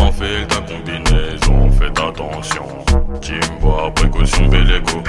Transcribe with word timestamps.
Enfile 0.00 0.46
ta 0.46 0.60
combinaison, 0.60 1.72
faites 1.72 1.98
attention. 1.98 2.62
Timba, 3.20 3.90
précaution, 3.96 4.46
Belego. 4.46 5.02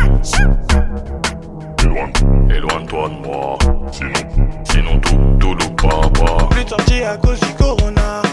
Éloigne, 1.83 2.49
éloigne-toi 2.49 3.09
de 3.09 3.27
moi. 3.27 3.57
Sinon, 3.91 4.13
sinon 4.63 4.99
tout, 4.99 5.19
tout 5.39 5.53
loup 5.53 5.75
papa. 5.75 6.47
Plus 6.49 6.63
de 6.63 6.69
sortie 6.69 7.03
à 7.03 7.17
cause 7.17 7.39
du 7.39 7.53
corona. 7.53 8.23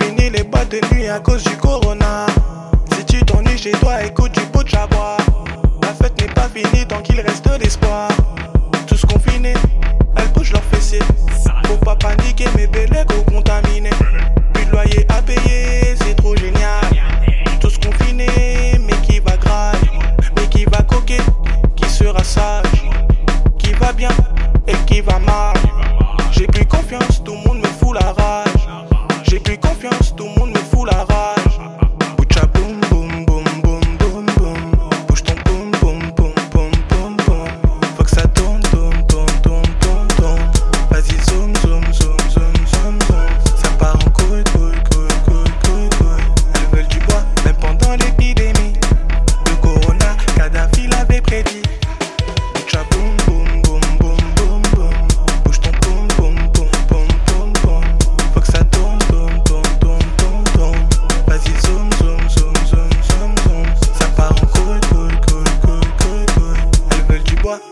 Fini 0.00 0.30
les 0.30 0.42
boîtes 0.42 0.70
de 0.70 0.80
nuit 0.92 1.06
à 1.08 1.20
cause 1.20 1.44
du 1.44 1.56
corona. 1.56 2.26
Si 2.96 3.04
tu 3.04 3.24
t'ennuies 3.24 3.58
chez 3.58 3.72
toi, 3.72 4.02
écoute 4.04 4.32
du 4.32 4.40
pot 4.40 4.64
de 4.64 4.68
chabois. 4.70 5.18
La 5.82 5.88
fête 5.88 6.20
n'est 6.20 6.34
pas 6.34 6.48
finie 6.52 6.84
tant 6.84 7.00
qu'il 7.00 7.20
reste 7.20 7.48
d'espoir. 7.60 8.08
Tous 8.88 9.04
confinés, 9.06 9.54
elles 10.16 10.32
bougent 10.32 10.52
leurs 10.52 10.64
fessiers. 10.64 11.02
Faut 11.64 11.76
pas 11.76 11.94
paniquer, 11.94 12.46
mes 12.56 12.66
belles 12.66 13.06
contaminés. 13.06 13.47
costumo 27.18 27.47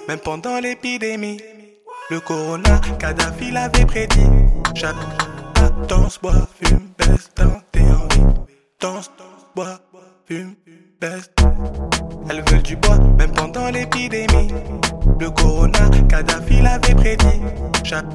même 0.09 0.19
pendant 0.19 0.59
l'épidémie. 0.61 1.41
Le 2.11 2.21
corona, 2.21 2.81
Kadhafi 2.99 3.51
l'avait 3.51 3.87
prédit. 3.87 4.31
Chaque 4.75 4.95
danse, 5.89 6.19
bois, 6.21 6.47
fume, 6.63 6.91
baisse 6.99 7.31
dans 7.37 7.61
tes 7.73 7.81
envies. 7.81 8.35
Danse, 8.81 9.11
bois, 9.55 9.81
fume, 10.27 10.55
baisse. 11.01 11.31
Elles 12.31 12.43
veulent 12.49 12.63
du 12.63 12.77
bois, 12.77 12.99
même 13.19 13.33
pendant 13.33 13.69
l'épidémie. 13.69 14.53
Le 15.19 15.31
corona, 15.31 15.91
Kadhafi 16.09 16.63
l'avait 16.63 16.95
prédit. 16.95 17.41
Chaque 17.83 18.07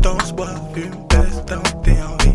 danse, 0.00 0.32
bois, 0.32 0.54
fume, 0.74 0.90
baisse 1.08 1.44
dans 1.46 1.80
tes 1.82 2.02
envies. 2.02 2.25